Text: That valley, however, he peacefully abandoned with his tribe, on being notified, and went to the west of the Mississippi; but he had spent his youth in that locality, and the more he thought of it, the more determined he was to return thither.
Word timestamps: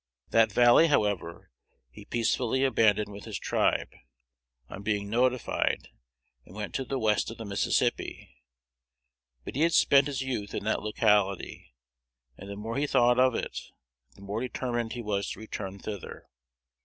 That 0.31 0.51
valley, 0.51 0.87
however, 0.87 1.51
he 1.91 2.05
peacefully 2.05 2.63
abandoned 2.63 3.11
with 3.11 3.25
his 3.25 3.37
tribe, 3.37 3.93
on 4.67 4.81
being 4.81 5.11
notified, 5.11 5.89
and 6.43 6.55
went 6.55 6.73
to 6.73 6.85
the 6.85 6.97
west 6.97 7.29
of 7.29 7.37
the 7.37 7.45
Mississippi; 7.45 8.35
but 9.45 9.55
he 9.55 9.61
had 9.61 9.73
spent 9.73 10.07
his 10.07 10.23
youth 10.23 10.55
in 10.55 10.63
that 10.63 10.81
locality, 10.81 11.75
and 12.35 12.49
the 12.49 12.55
more 12.55 12.77
he 12.77 12.87
thought 12.87 13.19
of 13.19 13.35
it, 13.35 13.59
the 14.15 14.23
more 14.23 14.41
determined 14.41 14.93
he 14.93 15.03
was 15.03 15.29
to 15.29 15.39
return 15.39 15.77
thither. 15.77 16.27